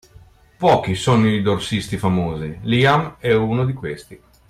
Pochi 0.57 0.95
sono 0.95 1.27
i 1.29 1.43
dorsisti 1.43 1.95
famosi, 1.95 2.57
Liam 2.63 3.17
è 3.19 3.33
uno 3.33 3.65
di 3.65 3.73
questi. 3.73 4.19